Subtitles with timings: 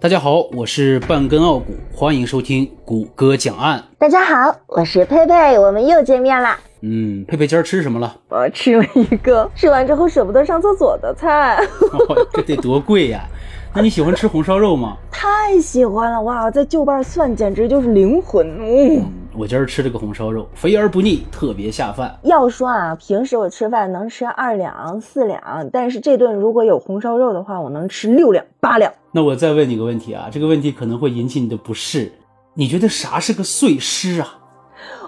[0.00, 3.82] 大家好，我是半根傲骨，欢迎收听谷歌讲案。
[3.98, 6.56] 大家好，我是佩佩，我们又见面啦。
[6.82, 8.14] 嗯，佩佩今儿吃什么了？
[8.28, 11.56] 我吃了一个吃完之后舍不得上厕所的菜，
[11.90, 13.24] 哦这得多贵呀！
[13.74, 14.96] 那你喜欢吃红烧肉吗？
[15.10, 16.48] 太喜欢了哇！
[16.48, 18.46] 在旧瓣蒜简直就是灵魂。
[18.60, 19.04] 嗯，
[19.38, 22.18] 我今儿吃了个红烧肉，肥而不腻，特别下饭。
[22.24, 25.40] 要说啊，平时我吃饭能吃二两四两，
[25.72, 28.92] 但是这顿如果有红烧肉的话，我能吃六两八两。
[29.12, 32.10] 那我再问你个问题啊，这个问题可能会引起你的不适。
[32.54, 34.38] 你觉得啥是个碎尸啊？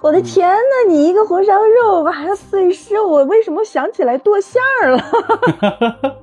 [0.00, 5.02] 我的天呐，你一个红烧肉还要碎尸，我为什么想起来剁馅儿了？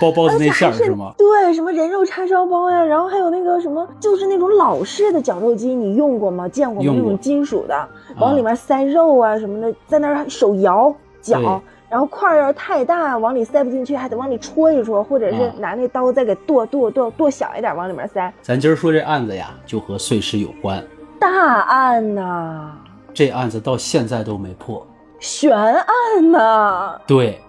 [0.00, 1.12] 包包子那馅儿是吗？
[1.16, 6.48] 对，什么人肉叉烧包呀，然后还有那个什么，就是那种老式的绞肉机，你用过吗？
[6.48, 6.92] 见过吗？
[6.96, 10.94] 那种金属的，往里面塞肉啊什么的，在那儿手摇
[11.24, 18.32] 对绞，然后块儿要是太大，往里塞不进去，还得往里戳一戳，或者是啊拿那刀再给剁剁剁剁小一点，往里面塞。
[18.42, 20.82] 咱今儿说这案子呀，就和碎尸有关。
[21.20, 22.72] 大案呐、
[23.12, 24.86] 这案子到现在都没破。
[25.18, 27.40] 悬案呐、对，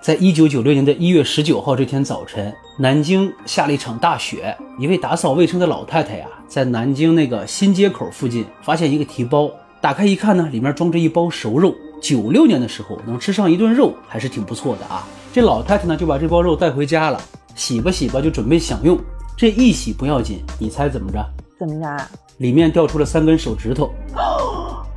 [0.00, 4.56] 在一九九六年的一月十九号这天早晨，南京下了一场大雪。
[4.78, 11.74] 一位打扫卫生的老太太呀，在南京那个新街口附近发现一个提包，打开一看呢，里面装着一包熟肉。
[12.00, 15.04] 九六年的时候能吃上一顿肉，还是挺不错的啊。
[15.32, 17.20] 这老太太呢就把这包肉带回家了，
[17.56, 18.96] 洗吧洗吧就准备享用。
[19.36, 21.18] 这一洗不要紧，你猜怎么着？
[21.58, 22.04] 怎么着？
[22.36, 23.90] 里面掉出了三根手指头。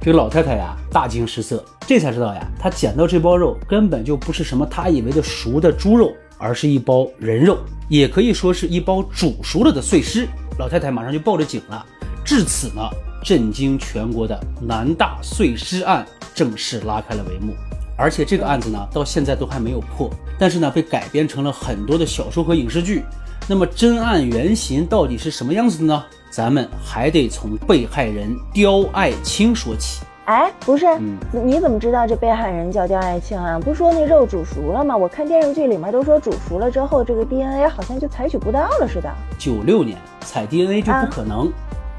[0.03, 10.27] 这个老太太呀，大惊失色，这才知道呀，她捡到这包肉根本就不是什么她以为的熟的猪肉，而是一包人肉，也可以说是一包煮熟了的碎尸。
[10.57, 11.85] 老太太马上就报了警了。
[12.25, 12.81] 至此呢，
[13.23, 17.53] 震惊全国的南大碎尸案正式拉开了帷幕。
[17.95, 23.03] 而且这个案子呢，到现在都还没有破，但是呢，被改编成了很多的小说和影视剧。
[23.47, 26.03] 那么真案原型到底是什么样子的呢？
[26.29, 30.05] 咱们还得从被害人刁爱青说起。
[30.25, 33.59] 哎，不是，嗯你怎么知道这被害人叫刁爱青啊？
[33.59, 34.95] 不是说那肉煮熟了吗？
[34.95, 39.11] 我看电视剧里面都说煮熟了之后，这个 DNA 好像就采取不到了似的。
[39.37, 41.51] 九六年采 DNA 就不可能。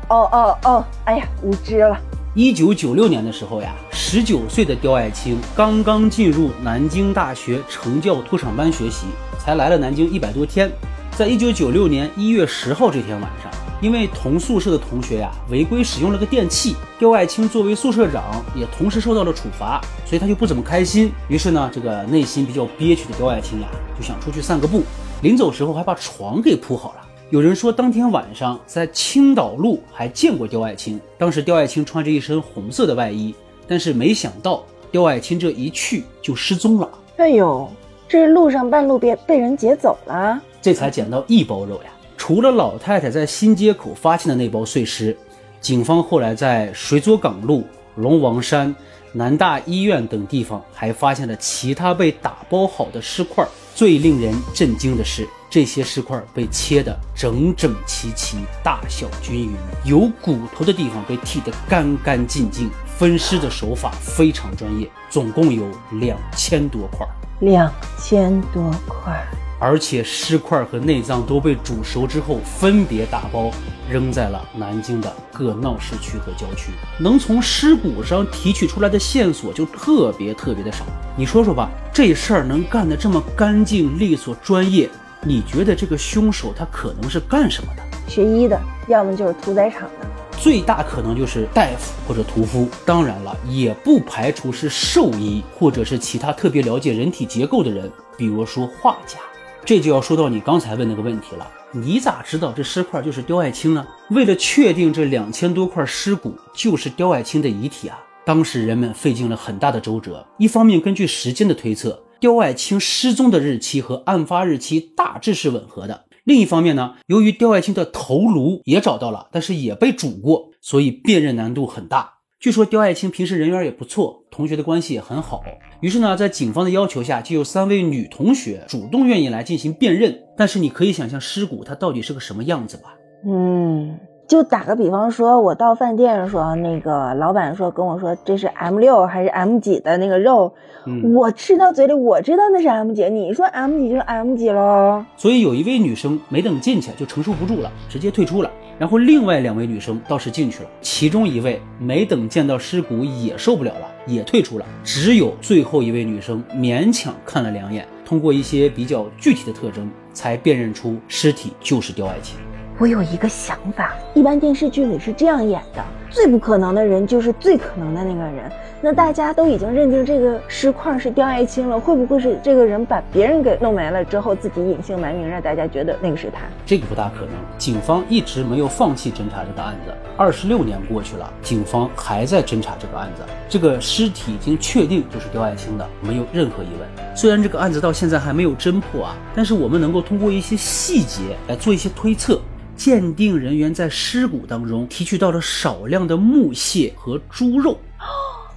[0.09, 1.99] 哦哦哦，哎呀，无知了。
[2.35, 9.09] 一九九六年的时候呀，十九岁的刁爱青刚刚进入南京大学成教脱厂班学习，
[9.39, 10.71] 才来了南京一百多天。
[11.19, 13.53] 在一九九六年一月十号这天晚上，
[13.83, 21.13] 因为同宿舍的同学呀违规使用了个电器，刁爱青作为宿舍长也同时受到了处罚，所以他就不怎么开心。
[21.29, 24.83] 于是呢，这个内心比较憋屈的刁爱青呀就想出去散个步，
[25.21, 27.01] 临走时候还把床给铺好了。
[27.29, 30.99] 有人说，当天晚上在青岛路还见过刁爱青。
[31.19, 33.35] 当时刁爱青穿着一身红色的外衣，
[33.69, 37.69] 但是没想到刁爱青这一去就失踪了，哎呦，
[38.09, 40.41] 这路上半路别被人劫走了。
[40.63, 41.91] 这才捡到一包肉呀。
[42.17, 45.15] 除了老太太在新街口发现的那包碎尸，
[45.61, 48.75] 警方后来在水左港路、龙王山、
[49.13, 53.45] 南大医院等地方还发现了其他被打包好的尸块。
[53.75, 62.71] 最令人震惊的是，这些尸块被切得整整齐齐、大小均匀，有骨头的地方被剃得干干净净。
[62.99, 67.05] 分尸的手法非常专业，总共有两千多块。
[67.41, 69.27] 两千多块，
[69.65, 73.49] 而且尸块和内脏都被煮熟之后分别打包
[73.89, 80.85] 扔在了南京的各闹市区和郊区，能从尸骨上提取出来的线索就特别特别的少。
[81.17, 84.91] 你说说吧，这事儿能干得这么干净利索、专业，
[85.23, 87.83] 你觉得这个凶手他可能是干什么的？
[88.09, 90.07] 学医的，要么就是屠宰场的。
[90.37, 99.19] 最大可能就是大夫或者屠夫，当然了，也不排除是兽医或者是其他特别了解人体结构的人，比如说画家。
[99.65, 103.87] 这就要说到你刚才问那个问题了，你咋知道这尸块就是刁爱青呢？
[104.11, 107.97] 为了确定这两千多块尸骨就是刁爱青的遗体啊，
[108.27, 110.27] 当时人们费尽了很大的周折。
[110.37, 116.07] 一方面根据时间的推测，刁爱青失踪的日期和案发日期大致是吻合的。
[116.25, 122.12] 另一方面呢，由于刁爱青的头颅也找到了，但是也被煮过，所以辨认难度很大。
[122.43, 125.45] 据说刁爱青平时人缘也不错，同学的关系也很好。
[125.79, 130.13] 于是呢，在警方的要求下，就有三位女同学主动愿意来进行辨认。
[130.37, 132.95] 但是你可以想象尸骨它到底是个什么样子吧？
[133.25, 133.97] 嗯，
[134.27, 140.53] 就打个比方说，我到饭店说，那个老板说跟我说这是 M 六还是 M 几的那个肉，
[140.85, 145.05] 嗯，我吃到嘴里我知道那是 M 几，你说 M 几就是 M 几喽。
[145.17, 148.51] 所以有一位女生没等进去就承受不住了，直接退出了。
[148.79, 154.67] 然后另外两位女生倒是进去了，其中一位没等见到尸骨也受不了了，也退出了。
[154.83, 162.37] 只有最后一位女生勉强看了两眼，通过一些比较具体的特征，才辨认出尸体就是刁爱青。
[162.79, 168.51] 我有一个想法，一般电视剧里是这样演的：最不可能的人就是最可能的那个人。
[168.85, 176.41] 那大家都已经认定这个尸块是刁爱青了，会不会是这个人把别人给弄没了之后，自己隐姓埋名，让大家觉得那个是他？
[176.67, 177.31] 这个不大可能。
[177.57, 183.23] 警方一直没有放弃侦查这个案子，二十六年过去了，警方还在侦查这个案子。
[183.49, 187.17] 这个尸体已经确定就是刁爱青的，没有任何疑问。
[187.17, 192.41] 虽然这个案子到现在还没有侦破啊，但是我们能够通过一些细节来做一些推测。
[192.77, 197.79] 鉴定人员在尸骨当中提取到了少量的木屑和猪肉。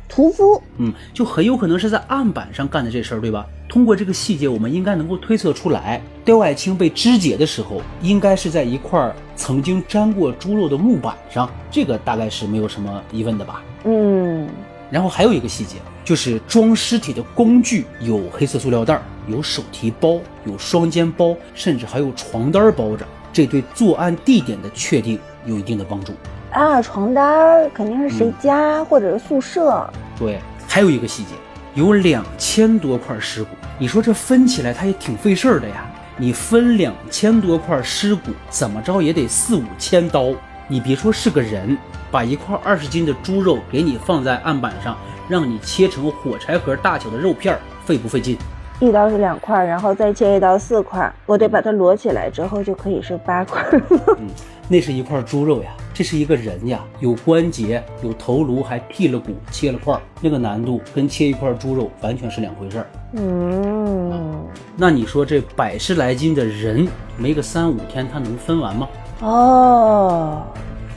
[0.07, 3.45] 屠夫，嗯，就很有可能是在案板上干的这事儿，对吧？
[3.67, 13.61] 通过这个细节，我们应该能够推测出来，刁爱青被肢解的时候，应该是在一块曾经沾过猪肉的木板上，这个大概是没有什么疑问的吧？
[13.83, 14.47] 嗯。
[14.89, 26.13] 然后还有一个细节，就是装尸体的工具有黑色塑料袋，有手提包，有双肩包，甚至还有床单包着，这对作案地点的确定有一定的帮助。
[26.53, 29.85] 啊，床单肯定是谁家或者是宿舍。
[30.17, 30.39] 对，
[30.69, 31.31] 还有一个细节，
[31.73, 35.85] 有两千多块尸骨，你说这分起来它也挺费事儿的呀。
[36.15, 40.29] 你分两千多块尸骨，怎么着也得四五千刀。
[40.69, 41.77] 你别说是个人，
[42.09, 44.97] 把一块二十斤的猪肉给你放在案板上，
[45.27, 48.37] 让你切成火柴盒大小的肉片，费不费劲？
[48.79, 53.63] 一刀是两块，然后再切一刀四块，我得把它摞起来之后就可以是八块。
[54.19, 54.27] 嗯，
[54.67, 55.69] 那是一块猪肉呀。
[55.93, 62.87] 这是一个人呀，有关节，有头颅，还剔了骨，切了块，那个难度跟切一块猪肉完全是两回事儿。
[63.13, 64.45] 嗯，
[64.75, 66.85] 那你说这百十来斤的人，
[67.17, 68.89] 没个三五天，他能分完吗？
[69.21, 70.43] 哦，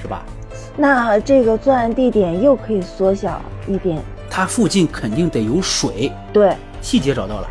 [0.02, 0.24] 是吧？
[0.76, 6.10] 那这个作案地点又可以缩小一点，它附近肯定得有水。
[6.32, 7.48] 对，细节找到了。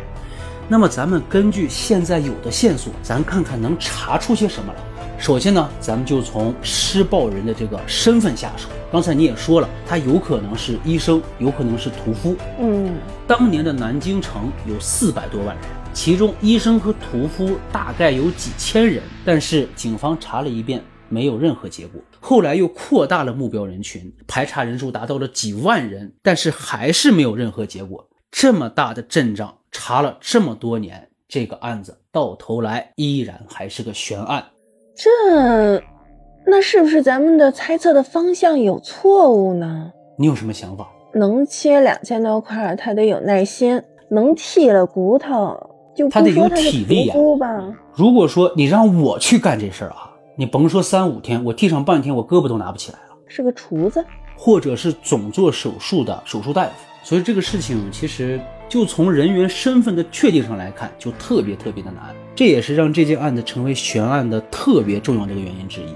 [0.70, 4.78] 那么咱们根据现在有的线索，咱看看能查出些什么来。
[5.18, 8.68] 首先呢，咱们就从施暴人的这个身份下手。
[8.92, 12.36] 刚才你也说了，他有可能是医生，有可能是屠夫。
[12.60, 19.02] 嗯，当年的南京城有四百多万人，其中医生和屠夫大概有几千人。
[19.24, 21.98] 但是警方查了一遍，没有任何结果。
[22.20, 28.07] 后来又扩大了目标人群，排查人数达到了几万人，但是还是没有任何结果。
[28.30, 34.44] 这么大的阵仗，查了这么多年，这个案子到头来依然还是个悬案。
[34.94, 35.10] 这，
[36.46, 39.90] 那是不是咱们的猜测的方向有错误呢？
[40.18, 40.88] 你有什么想法？
[41.14, 43.80] 能切两千多块，他得有耐心；
[44.10, 45.58] 能剔了骨头，
[45.96, 47.14] 就他得有体力呀。
[47.40, 47.74] 吧。
[47.94, 53.16] 如果说你让我去干这事儿啊，你甭说三五天，我剔上半天，我胳膊都拿不起来了。
[53.26, 54.04] 是个厨子，
[54.36, 56.72] 或者是总做手术的手术大夫。
[57.08, 58.38] 所以这个事情其实
[58.68, 62.14] 就从人员身份的确定上来看，就特别特别的难。
[62.36, 65.86] 这也是让这件案子成为悬案的特别重要的一个原因之一。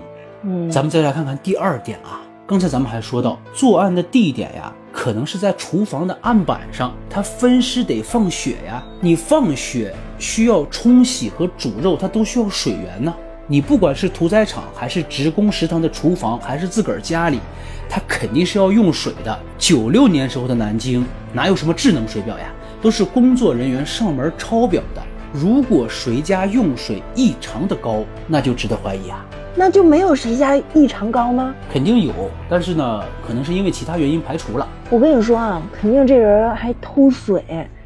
[0.44, 2.22] 嗯，咱们再来看看第二点啊。
[2.46, 6.94] 刚才咱们还说到，作案的地点呀，可能是在厨房的案板上。
[7.10, 13.14] 它分尸得放血呀，你放血需要冲洗和煮肉，它都需要水源呢。
[13.48, 17.40] 你不管是屠宰场，还是职工食堂的厨房，还是自个儿家里，
[17.88, 19.38] 它肯定是要用水的。
[19.58, 22.46] 九六年时候的南京哪有什么智能水表呀，
[22.80, 25.02] 都是工作人员上门抄表的。
[25.32, 29.24] 如果谁家用水异常的高，那就值得怀疑啊。
[29.54, 31.54] 那就没有谁家异常高吗？
[31.70, 32.12] 肯定有，
[32.48, 34.66] 但是呢，可能是因为其他原因排除了。
[34.88, 37.44] 我跟你说啊，肯定这人还偷水。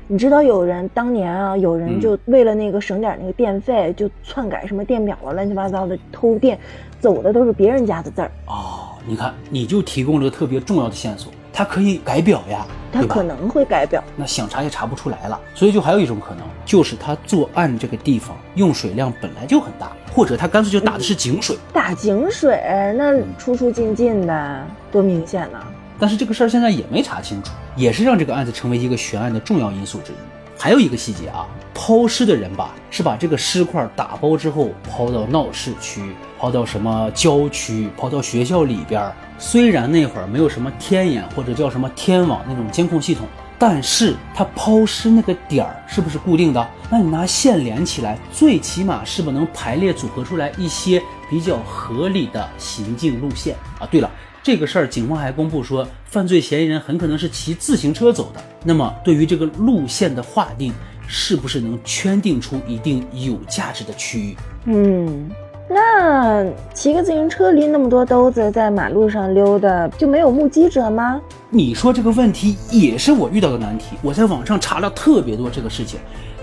[0.09, 6.57] 你知道有人当年啊，有人就为了那个省点那个电费，就篡改什么电表啊，乱七八糟的偷电，
[7.01, 8.31] 走的都是别人家的字儿。
[8.47, 11.33] 哦，你看，你就提供了个特别重要的线索。
[11.53, 15.41] 他可以改表呀，他可能会改表，那想查也查不出来了。
[15.55, 21.57] 所以就还有一种可能，就是他作案这个地方用水量本来就很大，或者他干脆就打的是井水。
[21.73, 22.61] 打井水，
[22.97, 25.59] 那出出进进的，多明显呢。
[25.99, 30.17] 但是这个事儿现在也没查清楚，也是让这个案子成为一个悬案的重要因素之一。
[30.59, 36.01] 还有一个细节啊，抛尸的人吧，是把这个尸块打包之后抛到闹市区，
[36.39, 39.13] 抛到什么郊区，抛到学校里边。
[39.39, 43.27] 虽然那会儿没有什么天眼或者叫什么天网那种监控系统，
[43.59, 46.69] 但是他抛尸那个点儿是不是固定的？
[46.91, 53.87] 那你拿线连起来，最起码是不能排列组合出来一些比较合理的行进路线啊？
[53.91, 54.11] 对了，
[54.47, 58.41] 这个事儿警方还公布说，犯罪嫌疑人很可能是骑自行车走的。
[58.63, 60.73] 那么对于这个路线的划定，
[61.09, 64.37] 是不是能圈定出一定有价值的区域？
[64.67, 65.29] 嗯。
[65.69, 71.21] 那骑个自行车拎那么多兜子在马路上溜达，就没有目击者吗？
[71.51, 73.97] 你说这个问题也是我遇到的难题。
[74.01, 75.99] 我在网上查了特别多这个事情，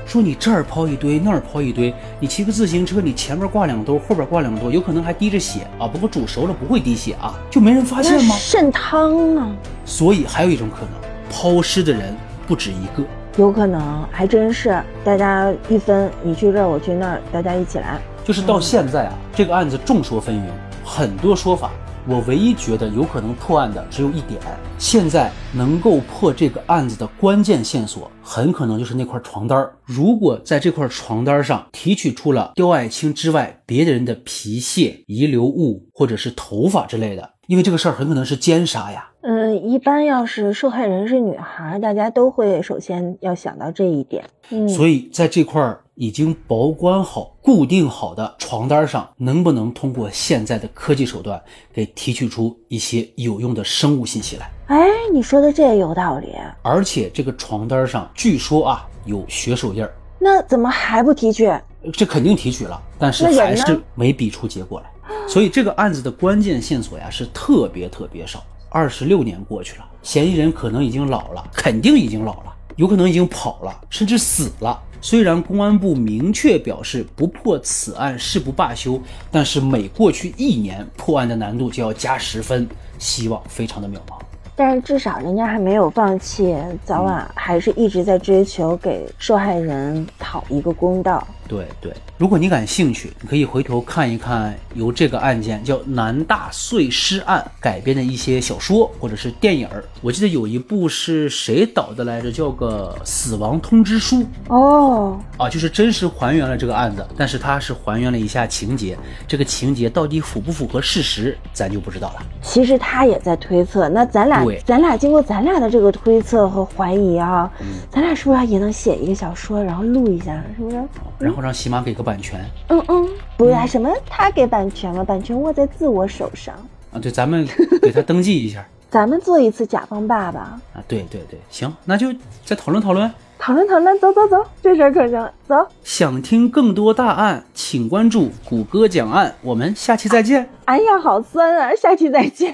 [0.05, 5.88] 说你这儿抛一堆，那儿抛一堆，你骑个自行车，你前面挂两兜，后边挂两兜，有可能还滴着血啊。
[5.88, 8.36] 不过煮熟了不会滴血啊，就没人发现吗？
[8.36, 9.51] 渗汤啊！
[9.86, 10.89] 所以还有一种可能，
[11.29, 12.15] 抛尸的人
[12.48, 13.03] 不止一个。
[13.38, 18.00] 有可能，还真是，大家一分，你去这儿，我去那儿，大家一起来。
[18.24, 20.41] 就是到现在啊，这个案子众说纷纭，
[20.86, 21.72] 很多说法。
[22.05, 24.41] 我唯一觉得有可能破案的只有一点，
[24.77, 29.74] 现在能够破这个案子的关键线索，很可能就是那块床单儿。
[29.86, 39.10] 如果在这块床单上提取出了刁爱青之外别的人的皮屑、遗留物或者是头发之类的，因为这个事儿很可能是奸杀呀。
[39.22, 44.25] 嗯，一般要是受害人是女孩，大家都会首先要想到这一点。
[44.50, 45.79] 嗯，所以在这块儿。
[45.96, 54.50] 已经保管好、固定好的床单上，能不能通过现在的科技手段给提取出一些有用的生物信息来？
[54.68, 56.34] 哎，你说的这有道理。
[56.64, 61.52] 而且这个床单上据说啊有血手印儿，那怎么还不提取？
[61.92, 64.90] 这肯定提取了，但是还是没比出结果来。
[65.28, 68.44] 所以这个案子的关键线索呀是特别特别少。
[68.70, 74.80] 二十六年过去了，嫌疑人可能已经老了，肯定已经老了，有可能已经跑了，甚至死了。
[75.01, 79.00] 虽然公安部明确表示不破此案誓不罢休，
[79.30, 84.18] 但是每过去一年，破案的难度就要加十分，希望非常的渺茫。
[84.56, 91.27] 但是至少人家还没有放弃，早晚还是一直在追求给受害人讨一个公道。
[91.48, 91.94] 对对。
[92.18, 99.84] 如果你感兴趣，你可以回头看一看由这个案件叫南大碎尸案改编的一些小说或者是电影儿。
[100.02, 108.98] 我记得有一部是谁导的来着，叫个《死亡通知书》哦，啊，就是真实还原了这个案子，但是它是还原了一下情节，
[109.28, 112.26] 这个情节到底符不符合事实，咱就不知道了。
[112.42, 117.52] 其实他也在推测，那咱俩咱俩经过咱俩的这个推测和怀疑啊，
[117.90, 120.84] 咱俩是不是也能写一个小说，然后录一下，是不是？
[121.24, 122.20] 然后让喜马给个版。
[122.22, 122.39] 权，
[122.70, 125.03] 嗯嗯，不呀，什么他给版权了？
[125.03, 126.56] 版权握在自我手上
[126.94, 127.00] 啊！
[127.01, 127.46] 对，咱们
[127.82, 130.84] 给他登记一下， 咱们做一次甲方爸爸啊！
[130.88, 132.13] 对对对，行，那就
[132.46, 135.68] 再讨论讨论，讨论讨论，走走走，这事儿可行，走。
[135.84, 140.48] 想听更多大案，请关注谷歌讲案，我们下期再见。
[140.65, 141.72] 哎呀，好酸啊！
[141.75, 142.53] 下期再见。